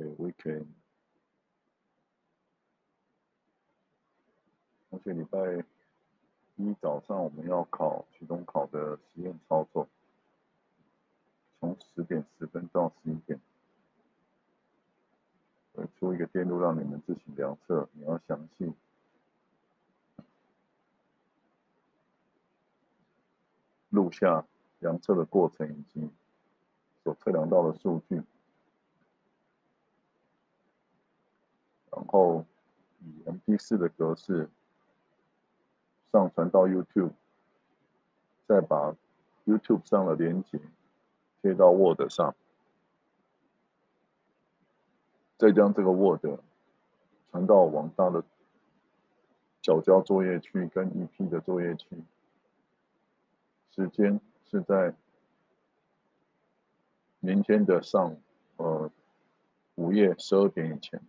[0.00, 0.64] 对，weekend，
[4.88, 5.62] 而且礼拜
[6.56, 9.86] 一早上我们要考期中考的实验操作，
[11.60, 13.38] 从十点十分到十一点，
[15.74, 18.72] 会出一个电路让你们自行量测，你要详细
[23.90, 24.46] 录下
[24.78, 26.08] 量测的过程以及
[27.04, 28.22] 所测量到的数据。
[32.10, 32.44] 后
[32.98, 34.48] 以 MP4 的格式
[36.10, 37.12] 上传到 YouTube，
[38.48, 38.96] 再把
[39.46, 40.60] YouTube 上的连接
[41.40, 42.34] 贴到 Word 上，
[45.38, 46.26] 再将这个 Word
[47.30, 48.24] 传到网大的
[49.62, 51.86] 角交作业区跟 EP 的作业区。
[53.70, 54.94] 时间是在
[57.20, 58.20] 明天的上午
[58.56, 58.90] 呃
[59.76, 61.00] 午夜十二点以前。